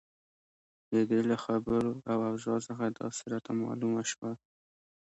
د 0.91 0.93
دې 1.09 1.21
له 1.29 1.35
خبرو 1.45 1.91
او 2.11 2.17
اوضاع 2.29 2.59
څخه 2.67 2.83
داسې 2.99 3.23
راته 3.33 3.51
معلومه 3.61 4.01
شوه. 4.11 4.31